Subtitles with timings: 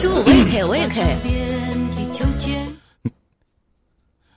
[0.00, 1.04] 十五我也可以， 我也可以。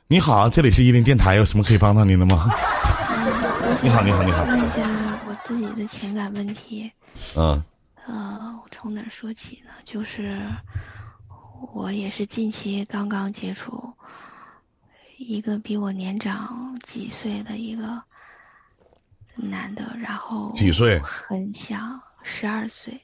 [0.08, 2.50] 你好，这里是伊林电台，有什么可以帮到您的吗？
[3.82, 4.44] 你好，你好，你好。
[4.44, 6.92] 问一下我自己的情感问题。
[7.38, 7.64] 嗯。
[8.06, 9.72] 呃，我从哪儿说起呢？
[9.86, 10.46] 就是
[11.72, 13.94] 我也是近期刚刚接触
[15.18, 18.04] 一个比我年长几岁的一个
[19.36, 21.00] 男的，然后几岁？
[21.00, 21.78] 很小
[22.22, 23.02] 十二岁。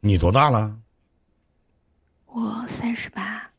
[0.00, 0.76] 你多大了？
[2.34, 3.50] 我三十八。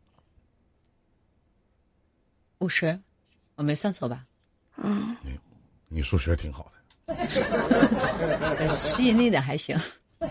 [2.58, 3.00] 五十，
[3.56, 4.26] 我没算错吧？
[4.78, 5.16] 嗯。
[5.22, 5.40] 你
[5.88, 6.72] 你数学挺好
[7.06, 7.28] 的。
[8.78, 9.78] 吸引力的还行。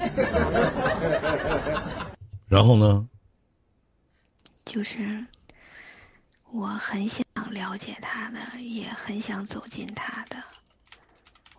[2.48, 3.08] 然后呢？
[4.64, 5.24] 就是
[6.50, 10.42] 我很想了解他的，也很想走进他的。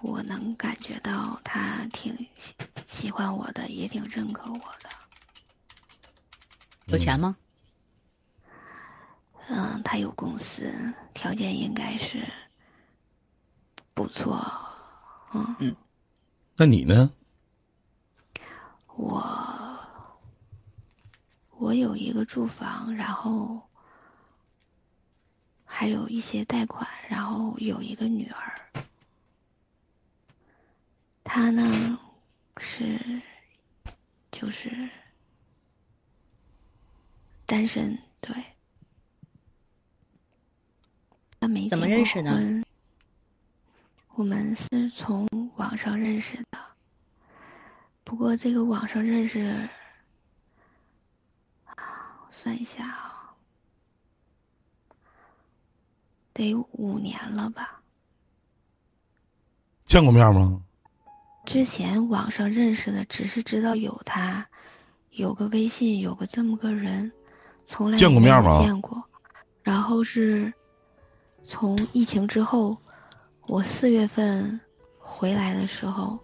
[0.02, 2.54] 我能感觉到他挺喜
[2.88, 4.90] 喜欢我的，也挺认可我的。
[6.88, 7.38] 有钱吗？
[9.48, 10.74] 嗯，他有公司，
[11.14, 12.26] 条件应该是
[13.94, 14.46] 不错。
[15.34, 15.76] 嗯嗯，
[16.56, 17.12] 那你呢？
[18.96, 19.80] 我
[21.58, 23.68] 我有一个住房，然后
[25.66, 28.60] 还有一些贷款，然后有一个女儿。
[31.24, 31.98] 他呢
[32.58, 33.22] 是
[34.32, 34.90] 就是
[37.46, 38.36] 单身，对。
[41.40, 42.64] 他没怎么认识的？
[44.16, 46.60] 我们是从网上认识的。
[48.04, 49.68] 不过这个网上认识，
[52.30, 53.36] 算一下啊，
[56.32, 57.82] 得五年了吧？
[59.86, 60.62] 见过面吗？
[61.46, 64.48] 之前网上认识的，只是知道有他，
[65.10, 67.12] 有个微信，有个这么个人，
[67.66, 68.62] 从来见过面吗？
[68.64, 69.04] 见过。
[69.62, 70.54] 然后是
[71.44, 72.78] 从疫情之后，
[73.48, 74.60] 我四月份
[75.00, 76.20] 回来的时候。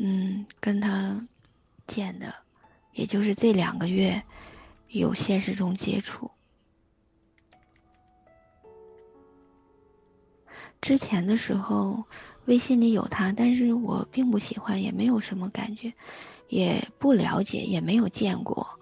[0.00, 1.20] 嗯，跟他
[1.88, 2.32] 见的，
[2.92, 4.22] 也就是这两个月
[4.86, 6.30] 有现实中接触。
[10.80, 12.04] 之前的时候，
[12.44, 15.94] 微信里有他，但是我并不喜欢，也没有什么感觉，
[16.48, 18.78] 也不了解，也没有见过。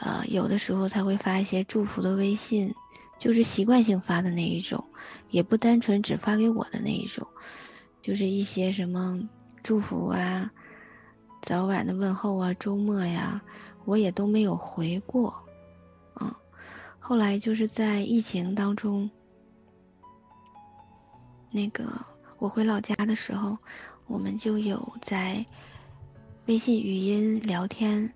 [0.00, 2.74] 呃，有的时候他会发一些祝福的微信，
[3.18, 4.84] 就是习惯性发的那一种，
[5.30, 7.26] 也不单纯只发给我的那一种，
[8.02, 9.20] 就是一些什么。
[9.64, 10.50] 祝福啊，
[11.42, 13.42] 早晚的问候啊，周末呀，
[13.84, 15.34] 我也都没有回过，
[16.20, 16.32] 嗯，
[17.00, 19.10] 后来就是在疫情当中，
[21.50, 21.84] 那个
[22.38, 23.58] 我回老家的时候，
[24.06, 25.44] 我们就有在
[26.46, 28.14] 微信语音聊天，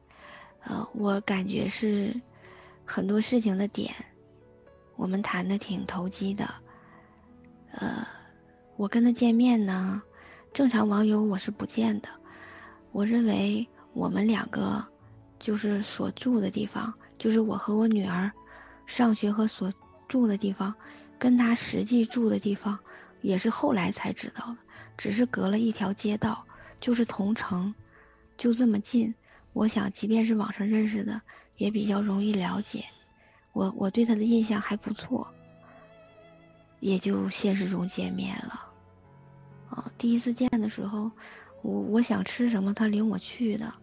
[0.64, 2.20] 呃，我感觉是
[2.84, 3.94] 很多事情的点，
[4.96, 6.48] 我们谈的挺投机的，
[7.72, 8.06] 呃，
[8.76, 10.02] 我跟他见面呢。
[10.52, 12.08] 正常网友我是不见的，
[12.90, 14.84] 我认为我们两个
[15.38, 18.30] 就是所住的地方，就是我和我女儿
[18.86, 19.72] 上学和所
[20.08, 20.74] 住的地方，
[21.18, 22.78] 跟他实际住的地方
[23.22, 24.58] 也是后来才知道的，
[24.98, 26.44] 只是隔了一条街道，
[26.80, 27.74] 就是同城，
[28.36, 29.14] 就这么近。
[29.52, 31.20] 我想，即便是网上认识的，
[31.56, 32.84] 也比较容易了解。
[33.52, 35.28] 我我对他的印象还不错，
[36.80, 38.68] 也就现实中见面了。
[39.68, 41.10] 啊，第一次见的时候，
[41.60, 43.74] 我我想吃什么，他领我去的。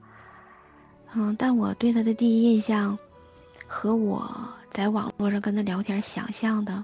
[1.13, 2.97] 嗯，但我对他的第一印象，
[3.67, 6.83] 和我在网络上跟他聊天想象的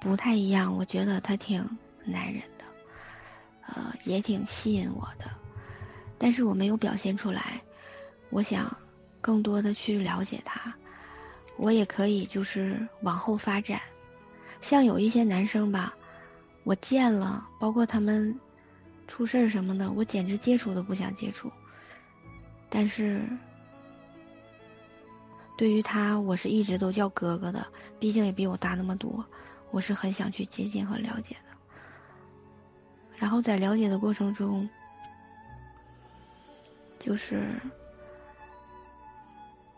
[0.00, 0.76] 不太一样。
[0.76, 2.64] 我觉得他挺男人的，
[3.66, 5.30] 呃，也挺吸引我的，
[6.18, 7.62] 但是我没有表现出来。
[8.30, 8.76] 我想
[9.20, 10.72] 更多的去了解他，
[11.56, 13.80] 我也可以就是往后发展。
[14.60, 15.94] 像有一些男生吧。
[16.62, 18.38] 我见了，包括他们
[19.08, 21.50] 出事儿什么的，我简直接触都不想接触。
[22.68, 23.22] 但是，
[25.56, 27.66] 对于他，我是一直都叫哥哥的，
[27.98, 29.24] 毕竟也比我大那么多，
[29.70, 31.56] 我是很想去接近和了解的。
[33.16, 34.68] 然后在了解的过程中，
[36.98, 37.58] 就是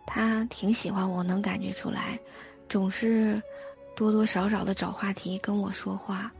[0.06, 2.20] 他挺喜欢我，能感觉出来，
[2.68, 3.42] 总是
[3.94, 6.32] 多多少少的找话题跟我说话。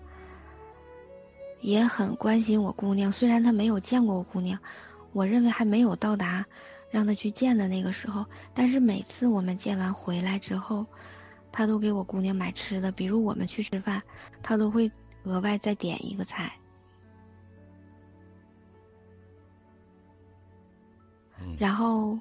[1.60, 4.58] 也很关心我姑娘，虽然他没有见过我姑娘，
[5.12, 6.44] 我认为还没有到达
[6.90, 8.26] 让他去见的那个时候。
[8.52, 10.84] 但是每次我们见完回来之后，
[11.52, 14.02] 他都给我姑娘买吃的，比如我们去吃饭，
[14.42, 14.90] 他都会
[15.22, 16.52] 额外再点一个菜。
[21.58, 22.18] 然后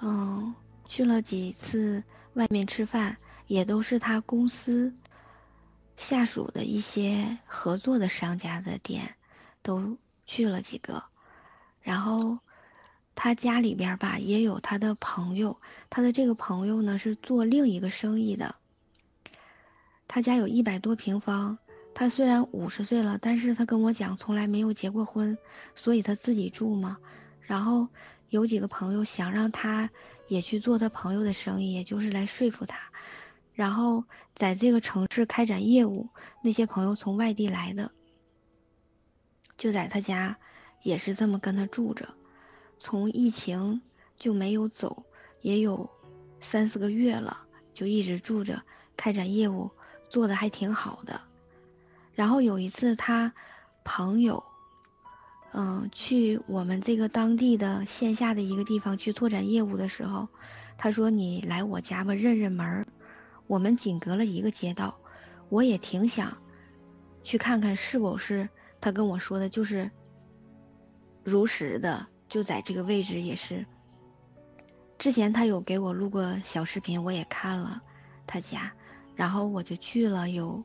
[0.00, 0.54] 嗯，
[0.90, 2.02] 去了几次
[2.32, 3.16] 外面吃饭，
[3.46, 4.92] 也都是他公司
[5.96, 9.14] 下属的一些合作的商家的店，
[9.62, 9.96] 都
[10.26, 11.04] 去了几个。
[11.80, 12.40] 然后
[13.14, 15.58] 他家里边吧也有他的朋友，
[15.90, 18.56] 他的这个朋友呢是做另一个生意的。
[20.08, 21.58] 他家有一百多平方，
[21.94, 25.38] 他虽然五十岁了，但是他跟我讲从来没有结过婚，
[25.76, 26.98] 所以他自己住嘛。
[27.42, 27.86] 然后。
[28.30, 29.90] 有几个朋友想让他
[30.30, 32.78] 也去做他朋友的生意，也就是来说服他，
[33.52, 36.08] 然后在这个城市开展业务。
[36.40, 37.90] 那些朋友从外地来的，
[39.56, 40.38] 就在他家，
[40.82, 42.10] 也是这么跟他住着。
[42.78, 43.82] 从疫情
[44.16, 45.02] 就没有走，
[45.42, 45.90] 也有
[46.40, 47.42] 三四个月了，
[47.74, 48.62] 就一直住着，
[48.96, 49.72] 开展业务，
[50.08, 51.20] 做的还挺好的。
[52.14, 53.34] 然后有一次他
[53.82, 54.44] 朋友。
[55.52, 60.28] 嗯，去我们这个当地的线下的一个地方去拓展业务的时候，
[60.78, 62.86] 他说：“你来我家吧，认认门儿。
[63.48, 65.00] 我们仅隔了一个街道，
[65.48, 66.38] 我也挺想
[67.24, 68.48] 去看看是否是
[68.80, 69.90] 他跟我说的，就是
[71.24, 73.66] 如实的，就在这个位置也是。
[74.98, 77.82] 之前他有给我录过小视频，我也看了
[78.24, 78.72] 他家，
[79.16, 80.62] 然后我就去了，有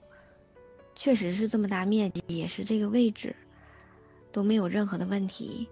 [0.93, 3.35] 确实是这么大面积，也是这个位置。”
[4.35, 5.65] 都没有任何的问题，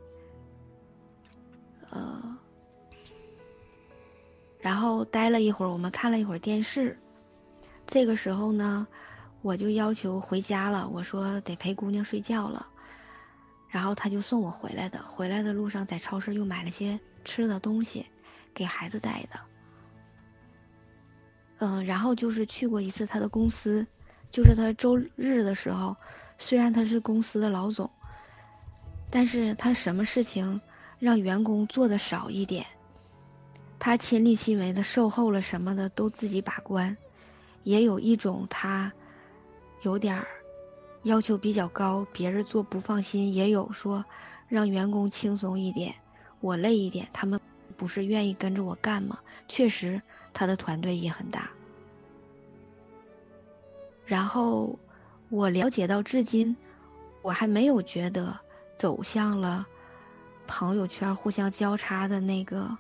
[1.90, 2.38] 呃，
[4.58, 6.98] 然后待了一会儿，我们看了一会儿电视。
[7.86, 8.88] 这个时候呢，
[9.42, 12.66] 我就要求回家了，我说得陪姑娘睡觉了。
[13.68, 18.06] 然后他就送我回来的，回来的路上在超市又买了些吃的东西，
[18.54, 19.40] 给孩子带的。
[21.58, 23.86] 嗯，然后就是去过一次他的公司，
[24.32, 25.98] 就是他周日的时候，
[26.38, 27.92] 虽然他是公司的老总。
[29.16, 30.60] 但是他什么事情
[30.98, 32.66] 让员工做的少一点，
[33.78, 36.98] 他亲力亲为的售后了什么的都自己把关，
[37.64, 38.92] 也有一种他
[39.84, 40.28] 有点儿
[41.04, 44.04] 要求比较高，别人做不放心，也有说
[44.48, 45.94] 让员工轻松一点，
[46.40, 47.40] 我累一点，他们
[47.78, 49.20] 不是愿意跟着我干吗？
[49.48, 50.02] 确实
[50.34, 51.52] 他的团队也很大，
[54.08, 54.80] 然后
[55.30, 56.58] 我了解到至今，
[57.22, 58.40] 我还没有觉得。
[58.84, 59.66] 走向了
[60.46, 62.78] 朋友圈互相交叉的那个，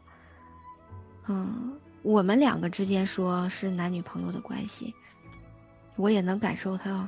[1.27, 4.93] 嗯，我们两个之间说是男女朋友的关系，
[5.95, 7.07] 我也能感受到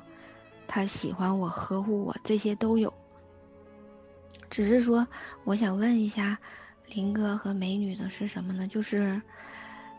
[0.65, 2.93] 他喜欢我、呵护我，这些都有。
[4.49, 5.05] 只是说，
[5.43, 6.37] 我想问一下
[6.87, 8.65] 林哥和美女的是什么呢？
[8.65, 9.21] 就是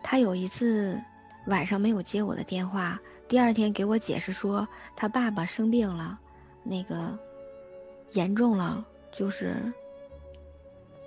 [0.03, 0.99] 他有一次
[1.47, 4.67] 晚上没有接我的电话，第二天给我解释说
[4.97, 6.19] 他爸爸生病了，
[6.63, 7.19] 那个。
[8.13, 9.73] 严重了，就是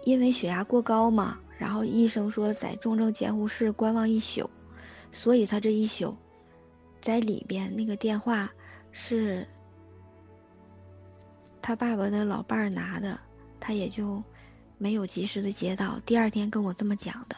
[0.04, 4.50] 因为血压过高嘛，然后医生说在重症监护室观望一宿，
[5.12, 6.16] 所以他这一宿
[7.02, 8.52] 在里边那个电话
[8.92, 9.48] 是
[11.62, 13.20] 他爸爸的老伴儿拿的，
[13.60, 14.22] 他也就
[14.78, 16.00] 没有及时的接到。
[16.06, 17.36] 第二天跟我这么讲的，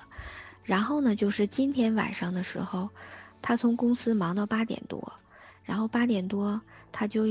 [0.63, 2.89] 然后呢，就是今天晚上的时候，
[3.41, 5.13] 他从公司忙到八点多，
[5.63, 6.61] 然后八点多
[6.91, 7.23] 他就。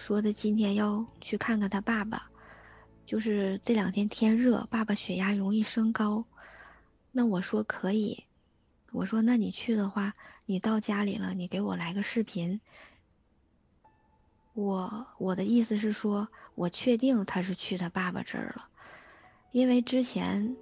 [0.00, 2.30] 说的今天要去看看他爸爸，
[3.04, 6.24] 就是这两天天热，爸爸血压容易升高。
[7.12, 8.24] 那我说可以，
[8.92, 10.14] 我说那你去的话，
[10.46, 12.62] 你到家里了，你给我来个视频。
[14.54, 18.68] 我我的意思是说，我确定他是去他爸爸这儿了，
[19.52, 20.56] 因为之前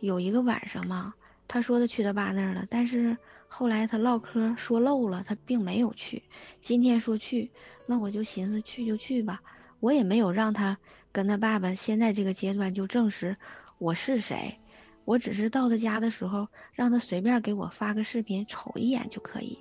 [0.00, 1.12] 有一个晚上嘛，
[1.46, 3.18] 他说的去他爸那儿了，但是。
[3.48, 6.22] 后来他唠嗑说漏了，他并没有去。
[6.62, 7.50] 今天说去，
[7.86, 9.42] 那我就寻思去就去吧。
[9.80, 10.78] 我也没有让他
[11.12, 13.36] 跟他爸爸现在这个阶段就证实
[13.78, 14.60] 我是谁，
[15.04, 19.58] 我只是到他家的时候让他随便给我发个视频瞅一眼就可以。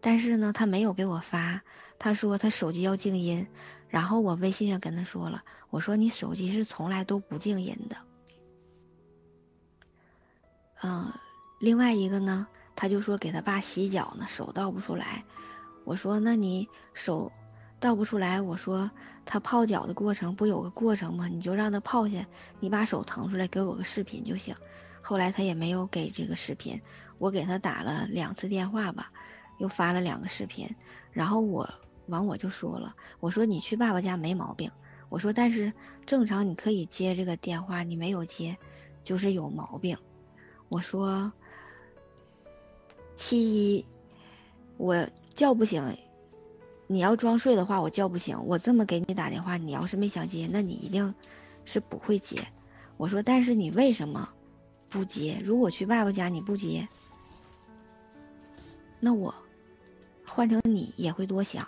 [0.00, 1.62] 但是呢，他没有给我发，
[1.98, 3.46] 他说他手机要静音。
[3.88, 7.96] 然后我微信上跟他说了，我说你手机是从来都不静音的。
[10.82, 11.12] 嗯，
[11.60, 12.48] 另外一个呢。
[12.76, 15.24] 他就说给他爸洗脚呢，手倒不出来。
[15.84, 17.30] 我说那你手
[17.78, 18.90] 倒不出来，我说
[19.26, 21.28] 他泡脚的过程不有个过程吗？
[21.28, 22.26] 你就让他泡下，
[22.60, 24.54] 你把手腾出来给我个视频就行。
[25.02, 26.80] 后来他也没有给这个视频，
[27.18, 29.12] 我给他打了两次电话吧，
[29.58, 30.74] 又发了两个视频。
[31.12, 31.68] 然后我
[32.06, 34.70] 完我就说了，我说你去爸爸家没毛病。
[35.10, 35.72] 我说但是
[36.06, 38.56] 正常你可以接这个电话，你没有接，
[39.02, 39.98] 就是有毛病。
[40.68, 41.32] 我说。
[43.16, 43.86] 其一，
[44.76, 45.96] 我叫不醒。
[46.86, 48.44] 你要装睡的话，我叫不醒。
[48.44, 51.14] 我这么给你打电话，你要是没想接，那你一定
[51.64, 52.46] 是不会接。
[52.96, 54.28] 我说，但是你为什么
[54.90, 56.86] 不接，如果去爸爸家你不接，
[59.00, 59.34] 那我
[60.26, 61.66] 换成你也会多想。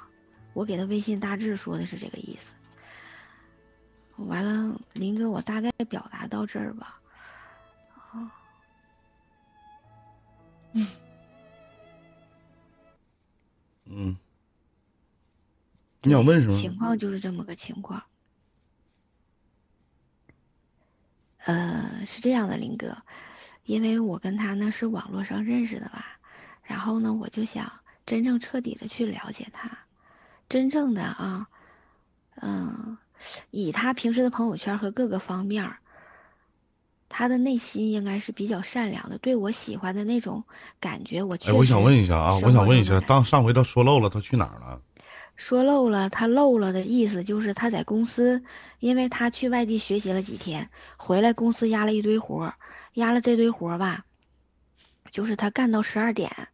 [0.52, 2.54] 我给他微信大致说的是这个意思。
[4.16, 7.00] 完了，林哥，我大概表达到这儿吧。
[8.12, 8.32] 啊，
[10.72, 10.86] 嗯，
[13.86, 14.16] 嗯，
[16.02, 16.52] 你想问什么？
[16.58, 18.02] 情况就是这么个情况。
[21.38, 22.98] 呃，是这样的，林哥，
[23.64, 26.18] 因为我跟他呢是网络上认识的吧，
[26.62, 27.72] 然后呢，我就想
[28.04, 29.78] 真正彻底的去了解他，
[30.48, 31.48] 真正的啊，
[32.36, 32.98] 嗯。
[33.50, 35.78] 以他平时的朋友圈和各个方面，
[37.18, 39.16] 他的内心应该是比较善良的。
[39.16, 40.44] 对我喜欢的那种
[40.78, 44.82] 感觉，我哎，我想问一下啊，我想问一下，当上回他说漏了，他去哪儿了？
[45.34, 48.42] 说漏了，他漏了的意思就是他在公司，
[48.80, 50.68] 因为他去外地学习了几天，
[50.98, 52.52] 回来公司压了一堆活，
[52.92, 54.04] 压了这堆活吧，
[55.10, 56.48] 就是他干到十二点，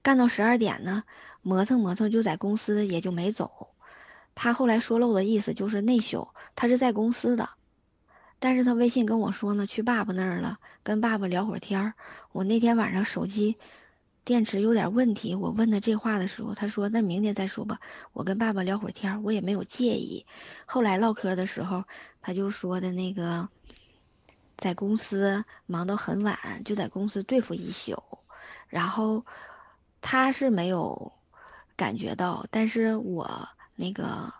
[0.00, 1.04] 干到十二点呢，
[1.42, 3.68] 磨蹭磨蹭就在公司也就没走。
[4.34, 7.50] 他后来说漏的意思就是内宿他是在公司的，
[8.42, 11.94] 但是他微信跟我说呢，去爸爸那儿了，跟爸爸聊会儿天儿。
[12.32, 13.56] 我那天晚上手机
[14.24, 17.78] 电池有点问题，我问他这话的时候，他说那明天再说吧，
[18.12, 20.26] 我跟爸爸聊会儿天儿，我也没有介意。
[20.66, 21.84] 后来唠嗑的时候，
[22.20, 23.48] 他就说的那个
[24.56, 28.02] 在公司忙到很晚，就在公司对付一宿，
[28.66, 29.24] 然后
[30.00, 31.12] 他是没有
[31.76, 33.48] 感觉到，但是我。
[33.74, 34.34] 那个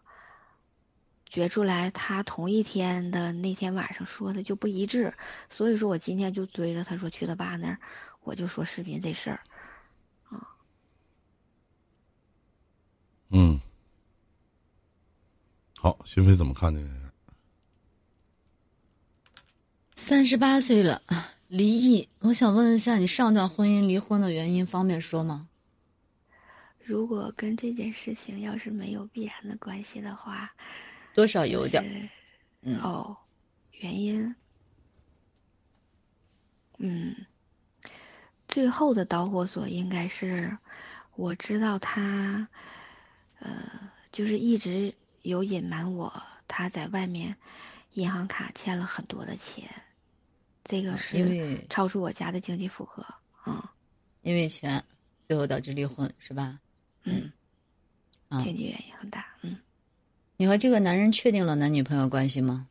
[1.32, 5.14] 觉出来，他同一天的那天晚上说的就不一致，
[5.48, 7.78] 所以说我今天就追着他说去他爸那儿，
[8.20, 9.40] 我就说视频这事儿，
[10.28, 10.46] 啊，
[13.30, 13.58] 嗯，
[15.78, 17.00] 好，心飞怎么看这件事
[19.94, 21.00] 三十八岁了，
[21.48, 25.48] 离异，我想问一下，你上段婚姻离婚的原因方便说吗？
[26.84, 30.52] 如果跟这件事情要是没有必然的关系的话，
[31.14, 32.10] 多少有点。
[32.62, 33.16] 嗯哦，
[33.72, 34.34] 原因，
[36.78, 37.26] 嗯，
[38.46, 40.56] 最后的导火索应该是，
[41.16, 42.46] 我知道他，
[43.40, 47.36] 呃，就是一直有隐瞒我，他在外面
[47.94, 49.68] 银行卡欠了很多的钱，
[50.62, 53.04] 这个是超出我家的经济负荷
[53.42, 53.74] 啊。
[54.22, 54.84] 因为钱，
[55.26, 56.60] 最后导致离婚是吧？
[57.02, 57.32] 嗯，
[58.38, 59.26] 经济原因很大。
[59.42, 59.58] 嗯，
[60.42, 62.66] 你和这个男人确定了男女朋友关系吗？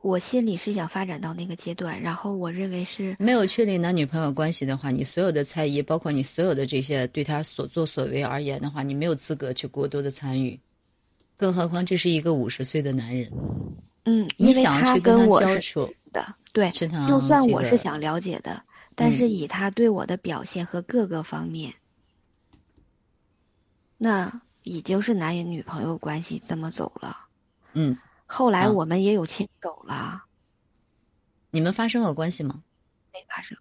[0.00, 10.58] 我心里是想发展到那个阶段，然后我认为是没有确定男女朋友关系的话，你所有的猜疑，包括你所有的这些对他所作所为而言的话，你没有资格去过多的参与。
[11.36, 13.30] 更何况这是一个五十岁的男人。
[14.06, 18.60] 嗯，你想去跟他交触的，对，就算我是想了解的。
[18.96, 21.72] 但是以他对我的表现和各个方面，
[23.96, 27.16] 那已经是男女朋友关系这么走了。
[27.72, 30.24] 嗯，后来我们也有牵手了。
[31.50, 32.62] 你们发生过关系吗？
[33.12, 33.56] 没发生。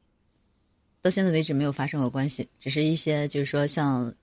[1.01, 4.13] 到现在为止没有发生过关系，只是一些就是说像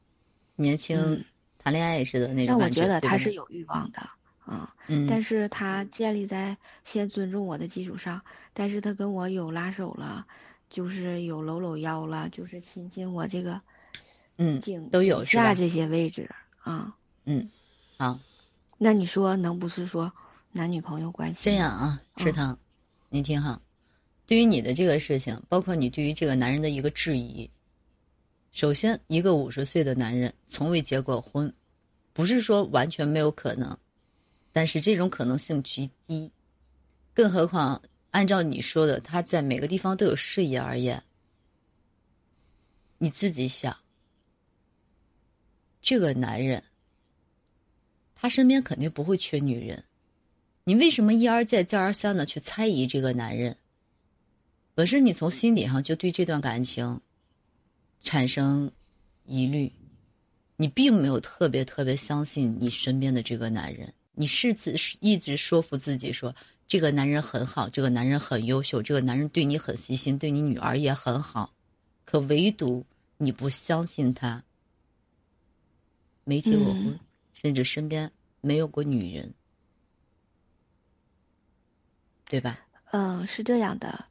[0.54, 1.24] 年轻
[1.58, 4.00] 谈恋爱似的那种我觉得他是有欲望的，
[4.44, 8.20] 啊，嗯，但是他建立在先尊重我的基础上，
[8.52, 10.26] 但是他跟我有拉手了。
[10.68, 13.60] 就是有搂搂腰了，就是亲亲我这个，
[14.36, 16.28] 嗯，都有下这些位置
[16.66, 16.92] 啊，
[17.26, 17.48] 嗯，
[17.96, 18.18] 好，
[18.76, 20.12] 那你说能不是说
[20.50, 21.42] 男女朋友关系？
[21.44, 22.58] 这样啊，池塘，
[23.08, 23.62] 你听哈，
[24.26, 27.48] 对于你的这个事情，包括你对于这个男人的一个质疑，
[28.50, 31.54] 首先，一个五十岁的男人从未结过婚，
[32.12, 33.78] 不是说完全没有可能，
[34.52, 36.28] 但是这种可能性极低，
[37.14, 37.80] 更何况。
[38.10, 41.00] 按照你说的，他在每个地方都有事业而言，
[42.98, 43.76] 你自己想，
[45.86, 46.64] 这个男人，
[48.16, 49.84] 他身边肯定不会缺女人，
[50.64, 53.56] 你为什么一而再、再而三的去猜疑这个男人？
[54.74, 57.00] 本身你从心底上就对这段感情
[58.00, 58.68] 产生
[59.26, 59.70] 疑虑，
[60.56, 66.34] 你并没有特别特别相信你身边的这个男人，你是自一直说服自己说。
[66.66, 71.54] 这个男人很好，这个男人很优秀，这个男人对你很细心，对你女儿也很好，
[72.04, 72.84] 可唯独
[73.18, 74.42] 你不相信他，
[76.26, 76.98] 没结过婚，
[77.34, 79.32] 甚至身边没有过女人，
[82.28, 82.58] 对吧？
[82.90, 84.06] 嗯，是这样的，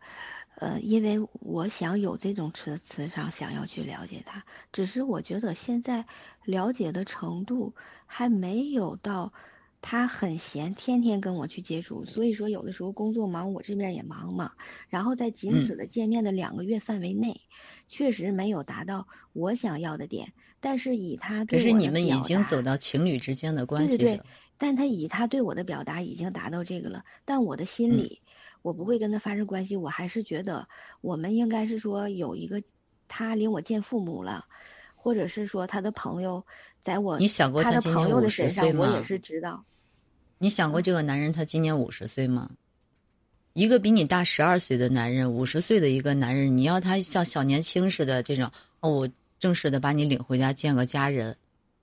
[0.55, 6.05] 呃，因为我想有这种磁磁场，想要去了解他，只是我觉得现在
[6.45, 9.33] 了解的程度还没有到。
[9.81, 14.53] 他很闲，天天跟我去接触，所以说有的时候工作忙，我这边也忙嘛。
[14.89, 17.41] 然后在仅此的见面的两个月范围内，
[17.87, 20.33] 确实没有达到我想要的点。
[20.59, 23.97] 但是以他对可是你们已经走到情侣之间的关系了。
[23.97, 24.23] 对对对，
[24.57, 27.05] 但他以他对我的表达已经达到这个了。
[27.23, 28.23] 但我的心里，
[28.63, 29.75] 我不会跟他发生关系。
[29.75, 30.67] 我还是觉得
[31.01, 32.63] 我们应该是说有一个，
[33.07, 34.45] 他领我见父母了，
[35.05, 36.43] 或者是说他的朋友
[36.81, 39.63] 在我你想过他的朋友的身上，我也是知道。
[40.39, 42.49] 你想过这个男人他今年五十岁吗？
[43.53, 49.09] 一个比你大十二岁的男人，五十岁的一个男人，你要他像小年轻似的这种哦，我
[49.39, 51.37] 正式的把你领回家见个家人，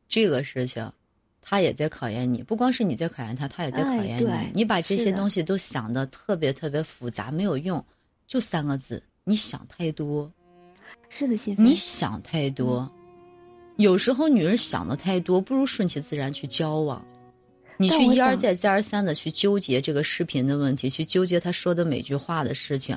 [0.09, 0.93] 这个事情，
[1.41, 2.43] 他也在考验你。
[2.43, 4.51] 不光是你在考验他，他也在考验你。
[4.53, 7.83] 你把这些东西都想的特别特别复杂，没有用。
[8.27, 10.29] 就三个字，你想太多。
[11.09, 12.91] 是的，心你想太多。
[13.83, 17.05] 有时候女人想的太多，不如顺其自然去交往。
[17.77, 22.97] 你去一而再再而三的去纠结这个视频的问题，去纠结他说的每句话的事情，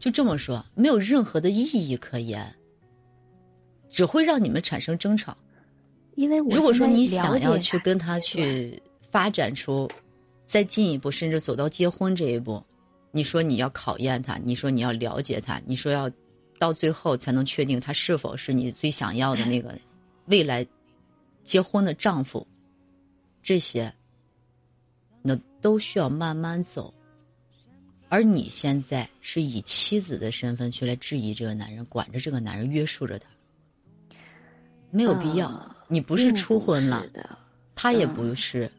[0.00, 2.50] 就这么说，没有任何的意义可言，
[3.90, 5.36] 只会让你们产生争吵。
[6.14, 9.90] 因为如果说你想要去跟他去发展出
[10.46, 12.62] 再进一步，甚至走到结婚这一步，
[13.10, 16.10] 你说你要考验他，你说你要了解他，你说要
[16.58, 19.78] 到最后才能确定他是否是你最想要的那个
[20.26, 20.66] 未来
[21.42, 22.46] 结婚的丈夫。
[23.42, 23.92] 这些，
[25.20, 26.92] 那都需要慢慢走，
[28.08, 33.28] 而你现在是以妻子的身份去来质疑这个男人，管着这个男人，约束着他，
[34.90, 35.76] 没有必要。
[35.88, 37.04] 你不是初婚了，
[37.74, 38.72] 他也不是，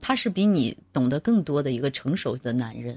[0.00, 2.96] 他是比你懂得更多的一个成熟的男人，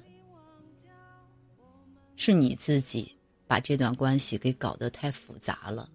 [2.16, 3.12] 是你自己
[3.48, 5.90] 把这段关系给搞得太复杂了。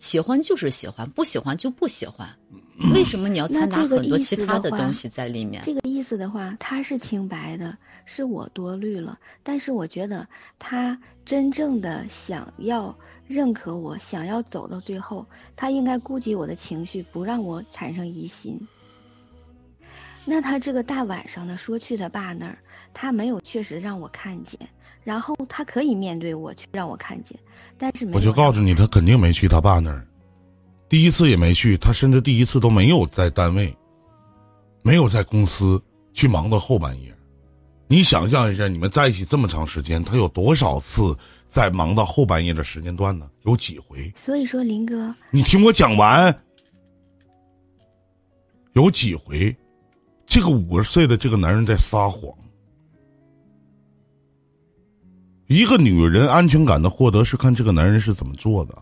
[0.00, 2.28] 喜欢就是喜欢，不喜欢就不喜欢。
[2.92, 5.62] 为什么你要掺杂很多其他的东西在里面？
[5.62, 9.18] 这个意思的话，他是清白的，是我多虑了。
[9.42, 10.26] 但是我觉得
[10.58, 12.94] 他真正的想要
[13.26, 18.60] 认可我，想要走到最后，他应该顾及我的情绪，不让我产生疑心。
[20.26, 22.58] 那他这个大晚上的说去他爸那儿，
[22.92, 24.58] 他没有确实让我看见。
[25.04, 27.38] 然后他可以面对我去让我看见，
[27.76, 30.06] 但是我就告诉你，他肯定没去他爸那儿，
[30.88, 33.76] 第一次也没去，他甚至第一次都没有在单位，
[34.82, 35.80] 没有在公司
[36.14, 37.14] 去忙到后半夜。
[37.86, 41.14] 你想象一下，你们在一起这么长时间，他有多少次
[41.46, 43.30] 在忙到后半夜的时间段呢？
[43.42, 44.10] 有几回？
[44.16, 46.34] 所以说，林哥，你听我讲完，
[48.72, 49.54] 有几回？
[50.24, 52.32] 这个五十岁的这个男人在撒谎。
[55.46, 58.74] 一个女人安全感的获得是看这个男人是怎么做的，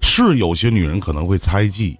[0.00, 1.96] 是有些女人可能会猜忌、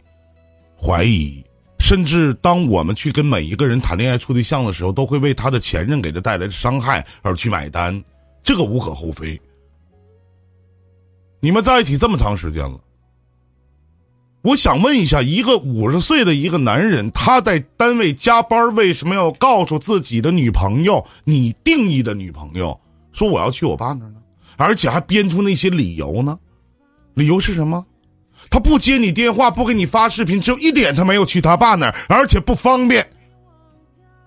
[0.79, 1.43] 怀疑，
[1.79, 8.05] 甚至当我们去跟每一个人谈恋爱、处对象的时候，都会为他的前任给他带来的伤害而去买单，
[8.43, 9.41] 这个无可厚非。
[11.41, 12.79] 你们在一起这么长时间了，
[14.43, 21.03] 我想问一下，一个五十岁的一个男人，他在单位加班，为什么要告诉自己的女朋友？
[21.25, 22.79] 你定义的女朋友？
[23.21, 24.17] 说我要去我爸那儿呢，
[24.57, 26.39] 而且还编出那些理由呢，
[27.13, 27.85] 理由是什么？
[28.49, 33.07] 他不接你电话，不给你发视频，只有一点，他没有去他爸那儿，而且不方便，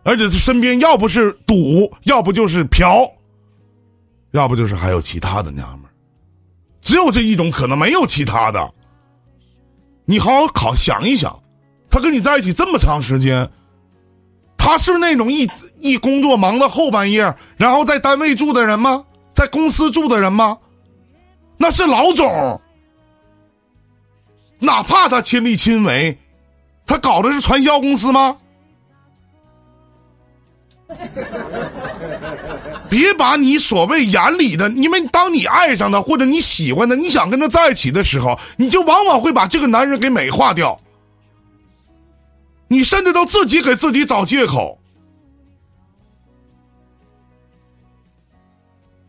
[0.03, 3.11] 而且他身边要不是赌，要不就是嫖，
[4.29, 5.93] 要不就是还有其他的娘们儿，
[6.79, 8.73] 只有这一种可能，没有其他的。
[10.05, 11.41] 你好好考想一想，
[11.89, 13.49] 他跟你在一起这么长时间。
[14.65, 19.03] 他是那种一一工作忙到后半夜，然后在单位住的人吗？
[19.33, 20.57] 在公司住的人吗？
[21.57, 22.61] 那是老总。
[24.59, 26.17] 哪怕他亲力亲为，
[26.87, 28.37] 他搞的是传销公司吗？
[32.89, 40.79] 别把你所谓眼里的，因为当你爱上他或者你喜欢他，你想跟他在一起的时候，你就往往会把这个男人给美化掉。
[42.73, 44.79] 你甚至都自己给自己找借口。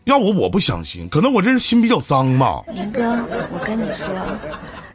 [0.05, 2.63] 要我我不相信，可能我这人心比较脏吧。
[2.69, 3.01] 林哥，
[3.51, 4.07] 我跟你说，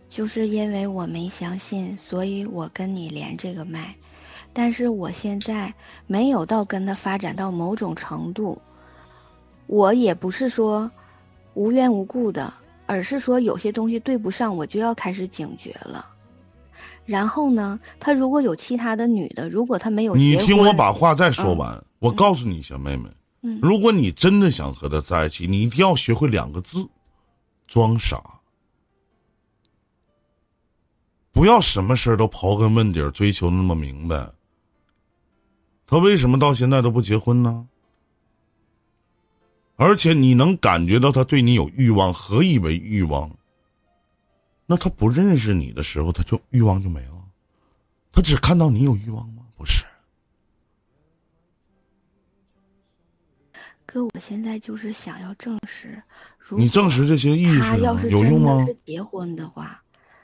[0.08, 3.96] 就是因为我没相信，所以我跟你连这个麦。
[4.54, 5.74] 但是我现在
[6.06, 8.62] 没有到跟他发展到某种程度，
[9.66, 10.92] 我也不是说
[11.56, 12.54] 无缘无故的，
[12.86, 16.06] 而是说有些东西对不上，我就要开始警觉了。
[17.10, 17.80] 然后呢？
[18.00, 21.84] 他如果有其他的女的，如果他没有，你听我把话再说完。
[21.98, 23.10] 我告诉你，小妹妹，
[23.60, 26.88] 如果你真的想和他在一起，你一定要学会两个字：
[27.68, 28.22] 装傻。
[31.32, 34.30] 不要什么事儿都刨根问底儿，追求那么明白。
[35.88, 37.68] 他为什么到现在都不结婚呢？
[39.78, 43.32] 而且你能感觉到他对你有欲望，何以为欲望？
[44.72, 47.26] 那他不认识你的时候，他就欲望就没了，
[48.12, 49.42] 他只看到你有欲望吗？
[49.58, 49.84] 不是。
[53.88, 56.04] 哥，我现在就是想要证实，
[56.38, 57.78] 如你证实这些意识
[58.12, 58.64] 有用吗？
[58.68, 59.82] 是结婚的话，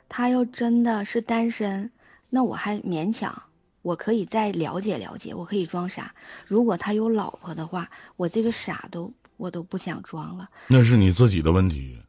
[0.07, 1.91] 他要真的是单身，
[2.29, 3.41] 那我还勉强，
[3.81, 6.13] 我可以再了解了解，我可以装傻。
[6.45, 10.47] 如果他有老婆的话，我这个傻都我都不想装了。
[10.67, 11.99] 那是你自己的问题，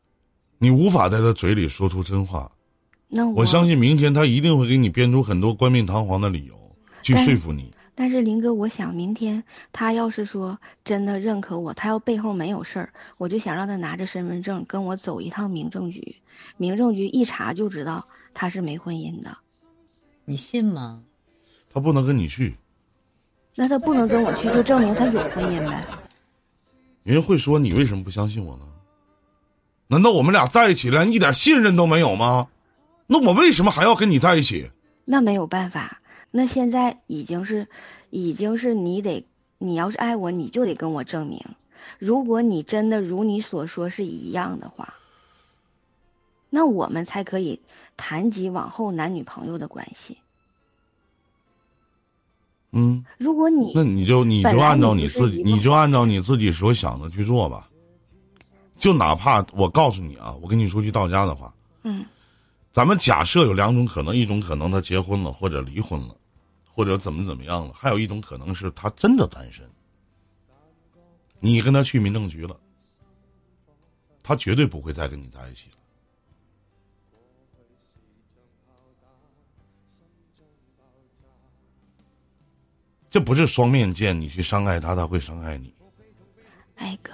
[0.59, 2.51] 你无法在他嘴里说出真话。
[3.09, 6.55] 那我相信明天他一定会给你编出很多冠冕堂皇的理由
[7.03, 7.73] 去说服你。
[7.95, 9.43] 但是林哥，我想明天
[9.73, 16.17] 他要是说真的认可我，他要背后没有事儿，我就想让他拿着身份证跟我走一趟民政局，
[16.57, 19.39] 民政局一查就知道他是没婚姻的。
[20.27, 21.03] 你信吗？
[21.73, 22.57] 他不能跟你去，
[23.55, 25.87] 那他不能跟我去，就证明他有婚姻呗。
[27.03, 28.65] 人家会说你为什么不相信我呢？
[29.89, 32.49] 难道我们俩在一起连一点信任都没有吗？
[33.07, 34.71] 那我为什么还要跟你在一起？
[35.05, 36.01] 那没有办法，
[36.33, 37.69] 那现在已经是，
[38.11, 39.25] 已经是你得，
[39.59, 41.41] 你要是爱我，你就得跟我证明。
[42.01, 44.95] 如果你真的如你所说是一样的话，
[46.51, 47.61] 那我们才可以
[47.97, 50.19] 谈及往后男女朋友的关系。
[52.73, 57.69] 嗯，如果你那你就你就按照你你自己，你就按照你自己所想的去做吧。
[58.79, 62.05] 就哪怕我告诉你啊，我跟你说句到家的话，嗯
[62.73, 66.15] 咱们假设有两种可能，一种可能他结婚了或者离婚了，
[66.71, 69.67] 或者怎么怎么样了，还有一种可能是他真的单身。
[71.41, 72.55] 你跟他去民政局了，
[74.23, 75.77] 他绝对不会再跟你在一起了。
[83.09, 85.73] 这不是双面剑，你去伤害他，他会伤害你。
[86.75, 87.13] 哎哥，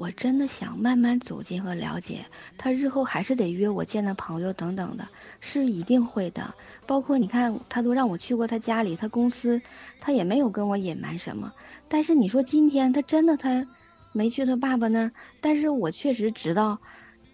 [0.00, 2.24] 我真的想慢慢走近和了解
[2.56, 5.06] 他，日后还是得约我见的朋友等等的，
[5.40, 6.54] 是一定会的。
[6.86, 9.60] 包括你看，他都让我去过他家里，他公司，
[10.00, 11.52] 他也没有跟我隐瞒什么。
[11.86, 13.68] 但是你说今天他真的他
[14.12, 16.78] 没去他爸爸那儿，但是我确实知道，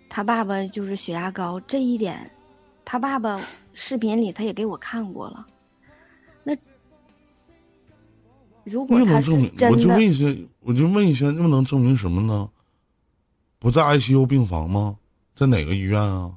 [0.09, 2.33] 他爸爸就是血压高这一点，
[2.85, 3.41] 他爸爸
[3.75, 5.47] 视频里他也给我看过了。
[6.43, 6.57] 那
[8.65, 9.21] 如果他？
[9.21, 10.25] 真的我就问，一下，
[10.63, 12.51] 我就问一下，又能证明什么呢？
[13.59, 14.99] 不在 ICU 病房吗？
[15.35, 16.35] 在哪个医院啊？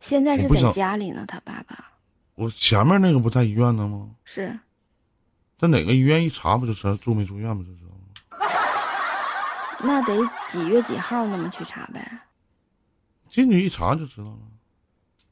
[0.00, 1.92] 现在是在家里呢，他爸爸
[2.34, 4.10] 我前面那个不在医院呢吗？
[4.24, 4.58] 是。
[5.56, 7.96] 在哪个医院一查不就知道住没住院不就知道吗？
[9.82, 12.20] 那得几月几号那么去查呗？
[13.28, 14.36] 进去一查就知道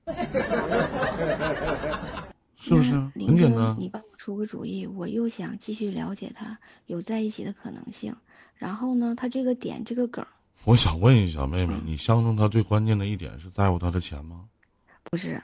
[0.06, 0.14] 了，
[2.56, 2.92] 是不是？
[2.92, 3.76] 很简单。
[3.78, 8.16] 你帮我出个主意，我又想继续了解他，有在一起的可能性。
[8.54, 10.28] 然后呢，他这个点这个梗儿
[10.64, 14.44] 我想问一下妹妹，你相中他最关键的一点是在乎他的钱吗？
[15.02, 15.42] 不是，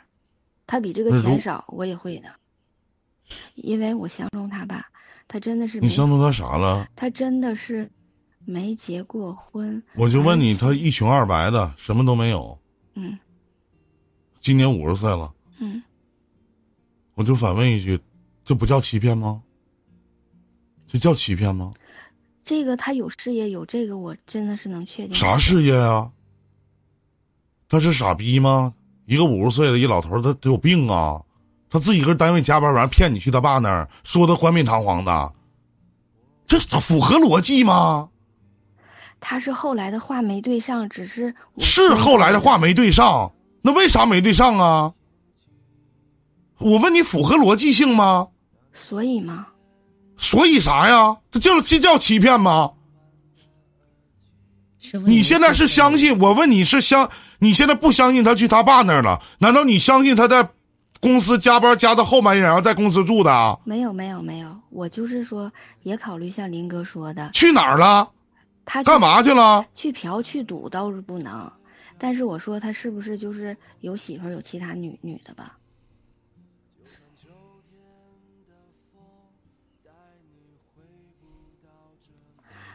[0.67, 2.29] 他比这个钱少，我也会的。
[3.55, 4.91] 因为我相中他吧，
[5.27, 6.89] 他真的是，你相中他啥了？
[6.95, 7.91] 他真的是
[8.45, 9.83] 没结过婚。
[9.97, 12.59] 我就问你，他一穷二白的，什么都没有，
[12.95, 13.19] 嗯
[14.39, 15.83] 今年五十岁了，嗯，
[17.15, 17.99] 我就反问一句，
[18.45, 19.43] 这不叫欺骗吗？
[20.87, 21.73] 这叫欺骗吗？
[22.49, 25.15] 这个他有事业有这个，我真的是能确定。
[25.15, 26.11] 啥事业啊？
[27.69, 28.73] 他是傻逼吗？
[29.05, 31.21] 一个五十岁的一老头，他他有病啊！
[31.69, 35.35] 他自己搁单位加班完骗你去他爸那儿，说他冠冕堂皇的，
[36.47, 38.09] 这符合逻辑吗？
[39.21, 43.31] 他是后来的话没对上，只是是后来的话没对上，
[43.61, 44.95] 那为啥没对上啊？
[46.57, 48.29] 我问你符合逻辑性吗？
[48.73, 49.49] 所以嘛，
[50.19, 51.17] 所以啥呀？
[51.31, 52.73] 这叫这叫欺骗吗？
[55.07, 56.19] 你现在是相信？
[56.19, 57.11] 我问你是相？
[57.39, 59.21] 你现在不相信他去他爸那儿了？
[59.39, 60.51] 难道你相信他在
[61.01, 63.59] 公司加班加到后半夜，然后在公司住的啊？
[63.65, 65.53] 没有没有没有，我就是说
[65.83, 68.11] 也考虑像林哥说的，去哪儿了？
[68.65, 69.67] 他干嘛去了？
[69.75, 71.53] 去嫖去赌倒是不能，
[71.99, 75.58] 但是我说他是不是就是有媳妇儿有其他女女的吧？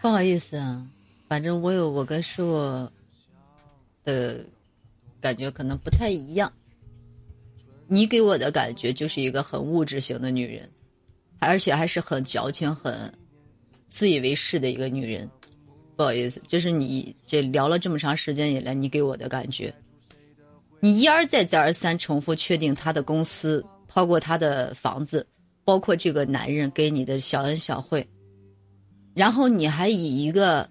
[0.03, 0.85] 不好意思啊，
[1.29, 2.89] 反正我有我跟师傅
[4.03, 4.45] 的
[5.21, 6.51] 感觉可能不太一样。
[7.87, 10.69] 你给我的感觉就是一个很物质型的女人，
[11.39, 13.09] 而且还是很矫情、很
[13.87, 15.25] 自以为是的一个女人。
[15.95, 19.73] 不好意思，就是你这聊了这么长时间以来，你给我的感觉。
[20.81, 25.25] 你一而再、再而三重复确定他的公司，包括他的房子，
[25.63, 28.05] 包括这个男人给你的小恩小惠，
[29.13, 30.69] 然后你还以一个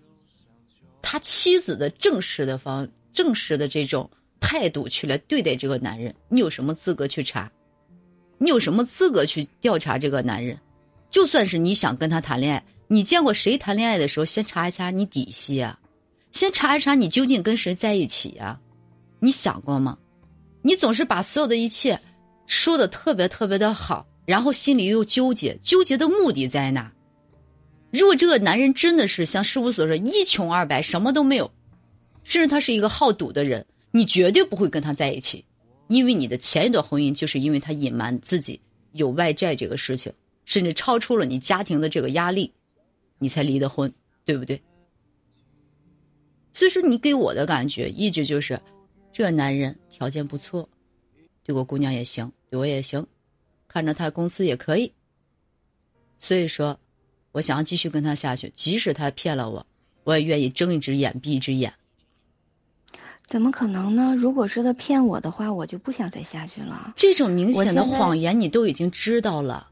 [1.00, 7.50] 他妻子的正式的方正式的这种态度去来对待这个男人，你有什么资格去查？
[8.38, 10.58] 你有什么资格去调查这个男人？
[11.08, 15.78] 就算是你想跟他谈恋爱，你见过谁谈恋爱的时候先查一查你底细啊？
[16.32, 18.58] 先查一查你究竟跟谁在一起呀？
[19.20, 19.96] 你想过吗？
[20.62, 22.00] 你总是把所有的一切
[22.46, 24.06] 说的特别特别的好。
[24.24, 26.90] 然后心里又纠结，纠结的目的在哪？
[27.92, 31.52] 如果这个男人真的是像师傅所说一穷二白，什么都没有，
[32.24, 35.44] 甚至他是一个好赌的人，你绝对不会跟他在一起，
[35.88, 38.58] 因为你的前一段婚姻就是因为他隐瞒自己
[38.92, 40.10] 有外债这个事情，
[40.46, 42.50] 甚至超出了你家庭的这个压力，
[43.18, 43.92] 你才离的婚，
[44.24, 44.60] 对不对？
[46.50, 48.58] 所以说，你给我的感觉一直就是，
[49.12, 50.66] 这男人条件不错，
[51.44, 53.06] 对我姑娘也行，对我也行。
[53.68, 54.92] 看着他工资也可以，
[56.16, 56.78] 所以说，
[57.32, 59.66] 我想要继续跟他下去，即使他骗了我，
[60.04, 61.72] 我也愿意睁一只眼闭一只眼。
[63.26, 64.14] 怎么可能呢？
[64.16, 66.92] 如果是他骗我的话，我就不想再下去了。
[66.94, 69.68] 这种明显的谎言你都已经知道了，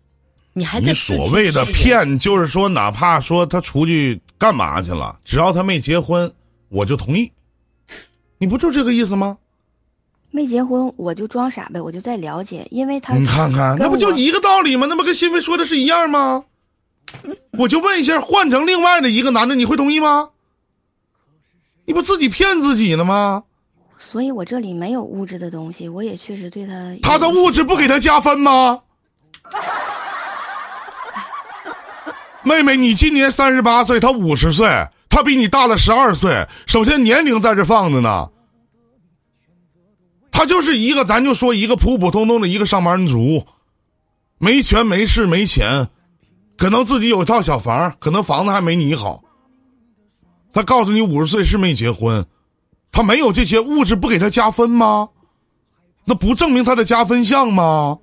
[0.54, 6.32] 你还在所谓的骗，就是说，哪怕说他出去干嘛去了，只要他没结婚，
[6.70, 7.30] 我就同意。
[8.38, 9.36] 你不就这个意思吗？
[10.30, 14.86] 没结婚，我就装傻呗，我就在了解，因为他你看看，那不就一个道理吗？
[14.88, 16.44] 那不跟新飞说的是一样吗？
[17.58, 20.30] 我就问一下，换成另外的一个男的，你会同意吗？
[21.84, 23.42] 你不自己骗自己呢吗？
[23.98, 26.96] 所以我这里没有物质的东西，我也确实对他。
[27.02, 28.80] 他的物质不给他加分吗？
[32.42, 34.66] 妹妹，你今年三十八岁，他五十岁，
[35.10, 36.46] 他比你大了十二岁。
[36.66, 38.30] 首先年龄在这放着呢。
[40.30, 43.46] 他就是一个，咱就说一个普普通通的一个上班族，
[44.38, 45.88] 没权没势没钱，
[46.60, 49.24] 可能自己有一套小房，可能房子还没你好。
[50.52, 52.26] 他告诉你五十岁是没结婚，
[52.92, 55.08] 他没有这些物质，不给他加分吗？
[56.04, 57.98] 那不证明他的加分项吗？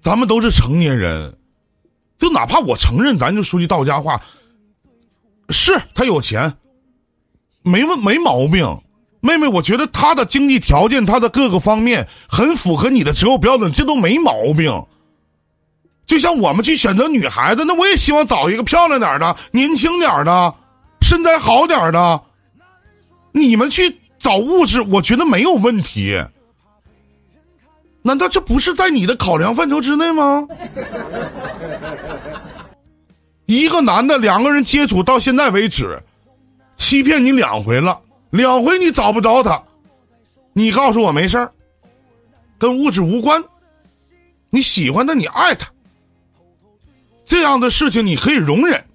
[0.00, 1.38] 咱们都是成年人，
[2.18, 4.20] 就哪怕我承认，咱就说句道家话，
[5.50, 6.52] 是他有钱，
[7.62, 8.76] 没问没毛病。
[9.20, 14.84] 妹妹，我觉得他的经济条件，他的各个方面很符合你的择偶标准，这都没毛病。
[16.12, 20.54] 就像我们去选择女孩子，那我也希望找一个漂亮点的、年轻点的、
[21.00, 22.22] 身材好点的。
[23.32, 26.22] 你们去找物质，我觉得没有问题。
[28.02, 30.46] 难道这不是在你的考量范畴之内吗？
[33.48, 35.98] 一个男的，两个人接触到现在为止，
[36.74, 37.98] 欺骗你两回了。
[38.28, 39.62] 两回你找不着他，
[40.52, 41.50] 你告诉我没事儿，
[42.58, 43.42] 跟物质无关。
[44.50, 45.66] 你喜欢他，你爱他，
[47.32, 48.86] 这样的事情你可以容忍，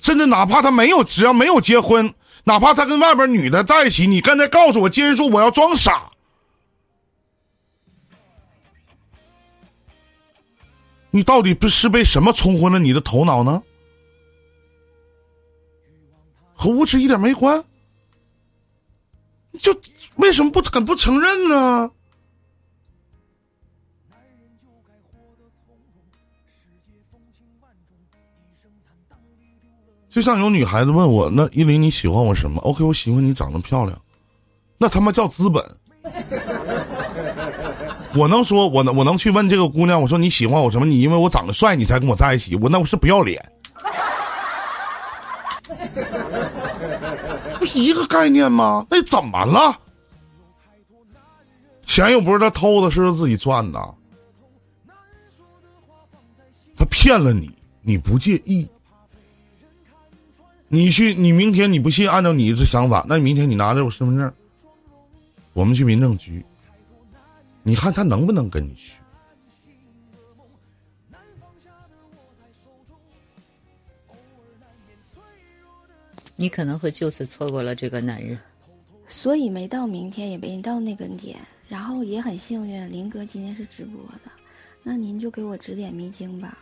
[0.00, 6.10] 甚至哪怕他没有，只要没有结婚，哪怕他跟外边女的在一起，你刚才告诉我，接着说我要装傻，
[11.10, 13.62] 你到底不是被什么冲昏了你的头脑呢？
[16.54, 17.62] 和无耻一点没关。
[19.60, 19.78] 就
[20.16, 21.90] 为什么不敢不承认呢？
[30.10, 33.96] 就像有女孩子问我：“那依林你喜欢我什么？”OK，我喜欢你长得漂亮，
[34.76, 35.64] 那他妈叫资本。
[38.16, 40.84] 我能说，我能我能去问这个姑娘，我说你喜欢我什么？
[40.84, 42.56] 你因为我长得帅，你才跟我在一起？
[42.56, 43.40] 我那我是不要脸。
[47.60, 48.84] 不一个概念吗？
[48.90, 49.78] 那怎么了？
[51.84, 53.78] 钱又不是他偷的，是他自己赚的。
[56.76, 57.48] 他骗了你，
[57.82, 58.68] 你不介意？
[60.72, 62.08] 你去，你明天你不信？
[62.08, 64.32] 按照你的想法，那明天你拿着我身份证，
[65.52, 66.44] 我们去民政局，
[67.64, 68.92] 你看他能不能跟你去？
[76.36, 78.38] 你可能会就此错过了这个男人，
[79.08, 81.36] 所以没到明天，也没到那个点，
[81.68, 84.30] 然后也很幸运，林哥今天是直播的，
[84.84, 86.56] 那您就给我指点迷津吧。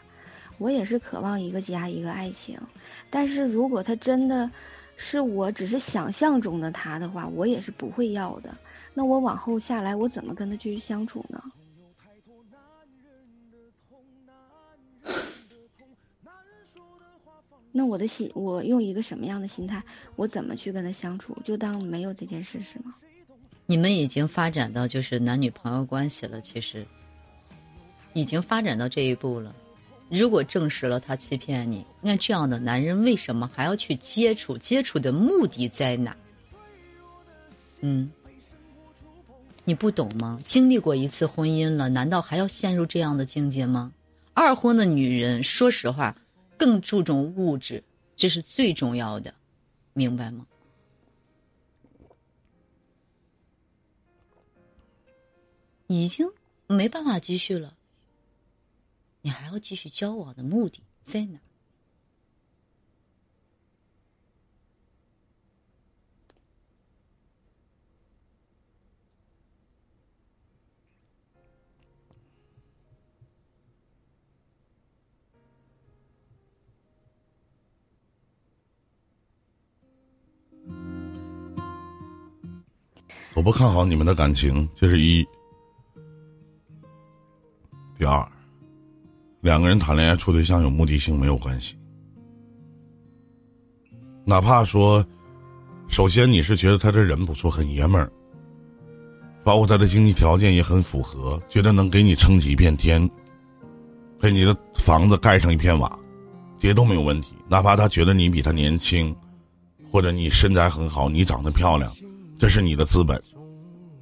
[0.58, 2.60] 我也是渴望一个家，一个爱情，
[3.10, 4.50] 但是如果他真的
[4.96, 8.56] 是我只是想象中的他的话，我也是不会要的。
[8.92, 11.42] 那我往后下来，我怎么跟他继续相处呢？
[17.70, 19.80] 那我的心，我用一个什么样的心态，
[20.16, 21.36] 我怎么去跟他相处？
[21.44, 22.94] 就当没有这件事是吗？
[23.66, 26.84] 你们已经发展到就是男女朋友关系了，其实，
[28.14, 29.54] 已经发展到这一步了。
[30.10, 34.56] 如果证实了他欺骗你，那这样的男人为什么还要去接触？
[34.56, 36.16] 接触的目的在哪？
[37.80, 38.10] 嗯，
[39.64, 40.38] 你不懂吗？
[40.44, 43.92] 经历过一次婚姻了，难道还要陷入这样的境界吗？
[44.32, 46.16] 二婚的女人，说实话，
[46.56, 47.82] 更注重物质，
[48.16, 49.34] 这是最重要的，
[49.92, 50.46] 明白吗？
[55.86, 56.26] 已经
[56.66, 57.74] 没办法继续了。
[59.20, 61.38] 你还要继续交往的目的在哪？
[83.34, 85.24] 我不看好你们的感情，这是一。
[87.96, 88.37] 第二。
[89.48, 91.74] 两个人谈恋爱处对象有目的性没有关系，
[94.26, 95.02] 哪怕说，
[95.88, 98.12] 首先你是觉得他这人不错，很爷们儿，
[99.42, 103.08] 包括他的经济条件也很符合，觉得能给你撑起一片天，
[104.20, 105.98] 给你的房子盖上一片瓦，
[106.58, 107.34] 这些都没有问题。
[107.48, 109.16] 哪怕他觉得你比他年轻，
[109.90, 111.90] 或者你身材很好，你长得漂亮，
[112.38, 113.18] 这是你的资本。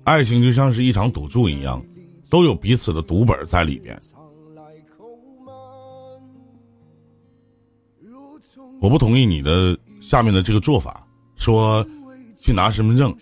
[0.02, 1.80] 爱情就像是一场赌注一样，
[2.28, 3.96] 都有彼此的赌本在里边。
[8.80, 11.86] 我不同意你的下面的这个做法，说
[12.38, 13.14] 去拿身份证。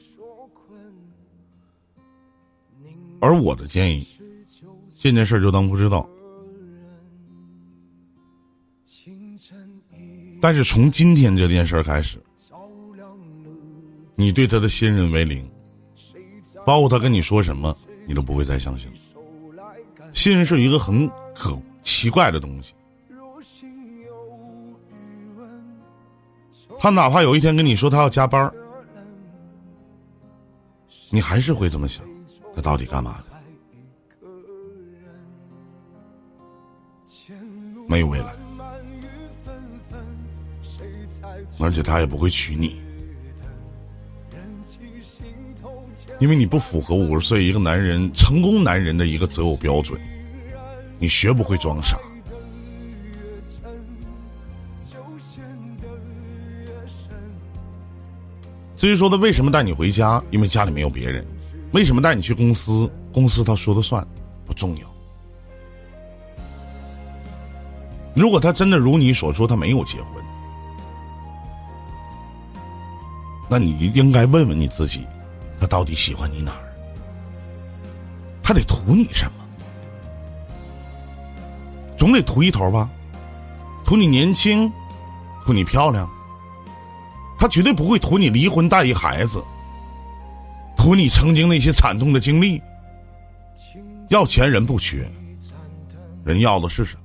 [3.21, 4.07] 而我的建议，
[4.99, 6.09] 这件事就当不知道。
[10.41, 12.23] 但是从今天这件事开始，
[14.15, 15.49] 你对他的信任为零，
[16.67, 17.75] 包括他跟你说什么，
[18.07, 18.91] 你都不会再相信。
[20.13, 22.75] 信任是一个很可奇怪的东西。
[26.85, 28.53] 他哪怕有一天跟你说他要加班
[31.09, 32.05] 你还是会这么想，
[32.55, 33.25] 他到底干嘛的？
[37.89, 38.35] 没有未来，
[41.59, 42.83] 而且他也不会娶你，
[46.21, 49.99] 因为你不符合五十岁一个男人成功男人的一个择偶标准，
[50.99, 51.97] 你学不会装傻。
[58.85, 61.25] 所以说他为什么带你回家，因为家里没有别人；
[61.73, 64.07] 为什么带你去公司，公司他说的算，
[64.45, 64.87] 不重要。
[68.15, 70.23] 如果他真的如你所说，他没有结婚，
[73.49, 75.07] 那你应该问问你自己，
[75.59, 76.69] 他到底喜欢你哪儿？
[78.43, 79.45] 他得图你什么？
[81.97, 82.91] 总得图一头吧？
[83.83, 84.71] 图你年轻，
[85.47, 86.07] 图你漂亮。
[87.45, 89.45] 他绝对不会图你离婚带一孩子，
[90.75, 92.59] 图你曾经那些惨痛的经历。
[94.09, 95.07] 要钱人不缺，
[96.25, 97.03] 人要的是什么？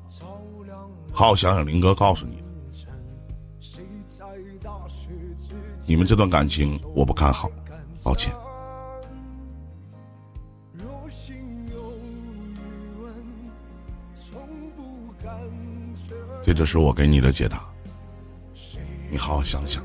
[1.12, 2.43] 好好想想，林哥告诉你的。
[5.86, 7.52] 你们这段感情我不看好，
[8.02, 8.32] 抱歉。
[16.41, 17.60] 这就是我给你的解答，
[19.12, 19.84] 你好好想想。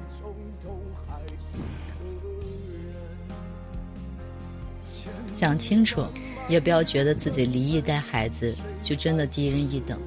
[5.45, 6.03] 想清楚，
[6.49, 10.01] 也不要觉得自己离异带孩子就真的低人一等。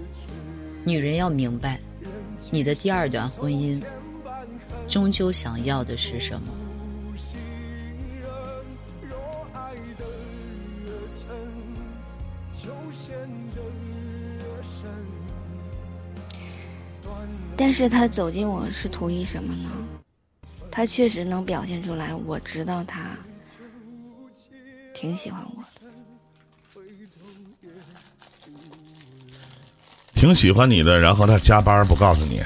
[0.84, 1.80] 女人要明白，
[2.50, 3.80] 你的第二段婚姻，
[4.88, 6.48] 终究想要的是什么。
[17.56, 19.70] 但是他走进我是图一什么呢？
[20.72, 23.16] 他确实能表现出来，我知道他。
[25.00, 25.88] 挺喜欢我的，
[30.16, 31.00] 挺喜欢你的。
[31.00, 32.42] 然后他加班不告诉你，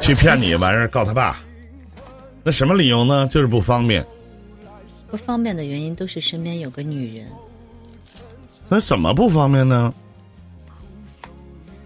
[0.00, 1.38] 去骗你，完事儿告他爸。
[2.42, 3.28] 那什么理由呢？
[3.28, 4.02] 就是不方便。
[5.10, 7.30] 不方便的原因都是身边有个女人。
[8.70, 9.92] 那怎么不方便呢？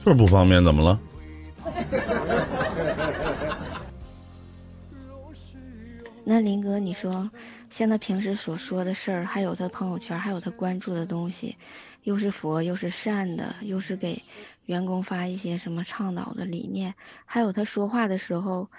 [0.05, 1.01] 就是不方便，怎么了？
[6.25, 7.31] 那林哥，你说？
[7.71, 11.57] 像他平时所说的事儿，还有他朋友圈，还有他关注的东西，
[12.03, 14.23] 又是佛又是善的，又是给
[14.67, 16.95] 员工发一些什么倡导的理念，
[17.25, 18.71] 还有他说话的时候，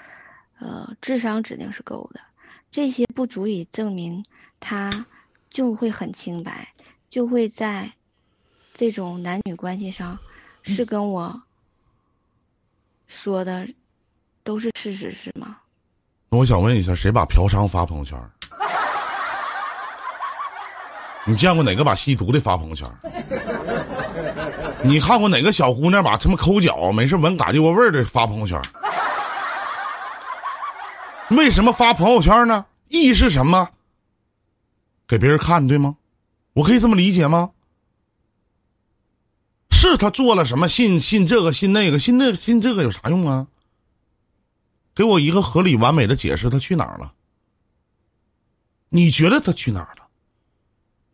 [0.60, 2.22] 呃，智商指定是够的。
[2.70, 4.24] 这些不足以证明
[4.60, 5.06] 他
[5.50, 6.72] 就会很清白，
[7.10, 7.94] 就会在
[8.74, 10.20] 这种男女关系上，
[10.62, 11.42] 是跟我
[13.08, 13.68] 说的
[14.44, 15.60] 都是事实是吗？
[16.36, 18.18] 我想问一下，谁把嫖娼发朋友圈？
[21.26, 22.88] 你见过哪个把吸毒的发朋友圈？
[24.84, 28.60] 你看过哪个小姑娘把他妈抠脚没事闻嘎叽窝味儿的发朋友圈？
[31.30, 32.66] 为什么发朋友圈呢？
[32.90, 33.70] 意义是什么？
[35.08, 35.96] 给别人看，对吗？
[36.54, 37.52] 我可以这么理解吗？
[39.70, 40.68] 是他做了什么？
[40.68, 43.46] 信信这个，信那个，信那信这个有啥用啊？
[44.96, 47.14] 给我一个合理完美的解释，他去哪儿了？
[48.90, 50.08] 你觉得他去哪儿了？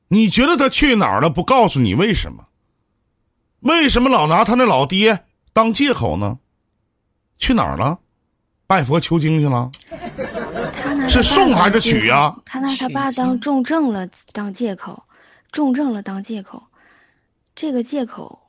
[0.09, 1.29] 你觉得他去哪儿了？
[1.29, 2.47] 不告诉你为什么？
[3.61, 6.39] 为什么老拿他那老爹当借口呢？
[7.37, 7.99] 去哪儿了？
[8.67, 9.71] 拜佛求经去了？
[11.07, 12.35] 是送还是娶呀？
[12.45, 15.03] 他拿他爸当重症了当借口，
[15.51, 16.61] 重症了当借口，
[17.55, 18.39] 这个借口，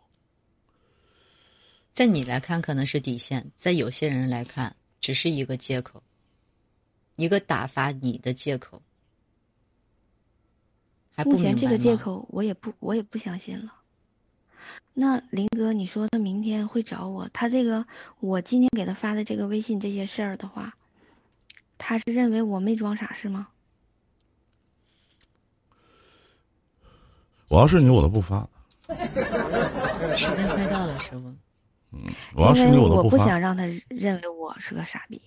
[1.93, 6.03] 在你来看可能是底线，在有些人来看只是一个借口，
[7.17, 8.83] 一个打发你的借口。
[11.13, 13.75] 还不目前这个借口我也不我也不相信了。
[14.93, 17.29] 那林哥，你说他明天会找我？
[17.33, 17.87] 他这个
[18.21, 20.77] 我今天给他发的这个微信这些事儿的话，
[21.79, 23.49] 他是认为我没装傻是吗？
[27.49, 28.49] 我要是你，我都不发。
[30.15, 31.13] 时间快到了，师
[31.91, 31.99] 傅。
[32.35, 33.11] 我要是你，我都发。
[33.11, 35.21] 不想让他认为我是个傻逼。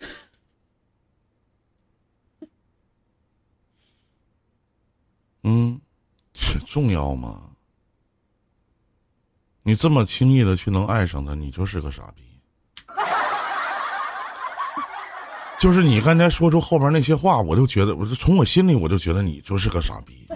[5.42, 5.80] 嗯，
[6.32, 7.42] 这重要吗？
[9.62, 12.22] 你这么轻易的去能爱上他，你就是个傻逼。
[15.58, 20.28] 就是你刚才说出后边那些话，我就觉得，我就从我心里我就觉得你就是个傻逼。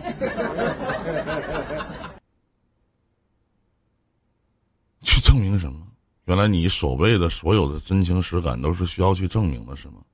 [5.03, 5.87] 去证明什么？
[6.25, 10.05] 原来你所谓的所有的真情实感都是需要去证明的，是吗？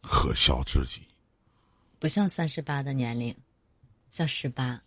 [0.00, 1.02] 可笑至极。
[1.98, 3.36] 不像三十八的年龄，
[4.08, 4.80] 像十八。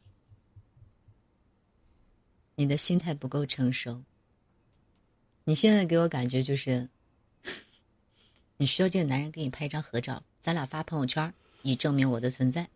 [2.55, 4.01] 你的心态不够成熟。
[5.43, 6.89] 你现在给我感觉就是，
[8.57, 11.31] 你需要这个男人给你拍一张合照，咱俩发朋友圈，
[11.61, 12.67] 以证明我的存在。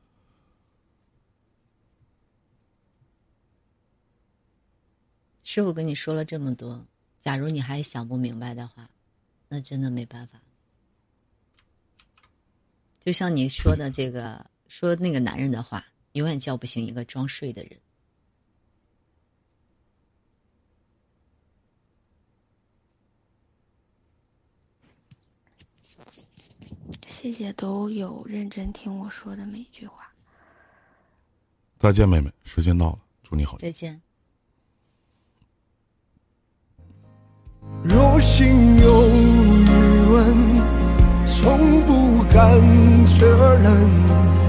[5.43, 6.85] 师傅跟你说了这么多，
[7.19, 8.89] 假如你还想不明白的话，
[9.49, 10.39] 那真的没办法。
[12.99, 17.77] 就像你说的这个，说那个男人的话，永远叫不醒一个装睡的人。
[27.07, 30.11] 谢谢都有认真听我说的每一句话。
[31.77, 33.57] 再见，妹妹，时间到了，祝你好。
[33.57, 34.01] 再见。
[37.81, 40.35] 若心有余温
[41.25, 42.45] 从不感
[43.05, 44.42] 觉冷